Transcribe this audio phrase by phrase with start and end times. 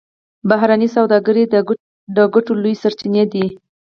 [0.49, 1.43] بهرنۍ سوداګري
[2.17, 3.45] د ګټو لویې سرچینې دي